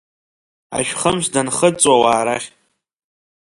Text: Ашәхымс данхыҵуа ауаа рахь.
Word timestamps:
Ашәхымс 0.77 1.25
данхыҵуа 1.33 1.93
ауаа 1.95 2.23
рахь. 2.25 2.49